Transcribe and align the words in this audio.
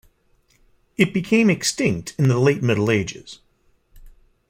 It 0.97 1.13
became 1.13 1.47
extinct 1.51 2.15
in 2.17 2.27
the 2.27 2.39
Late 2.39 2.63
Middle 2.63 2.89
Ages. 2.89 3.37